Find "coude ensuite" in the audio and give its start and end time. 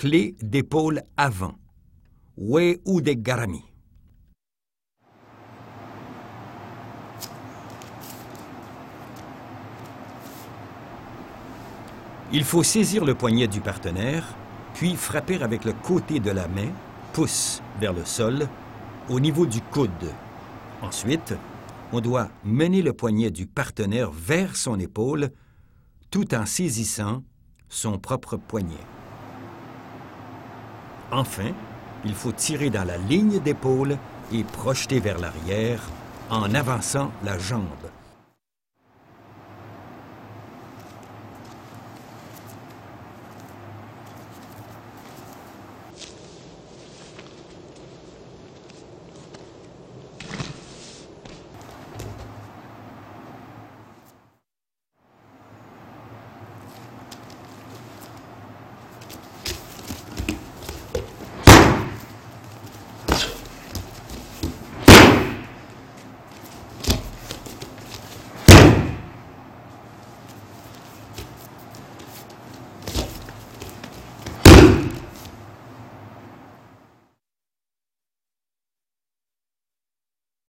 19.60-21.34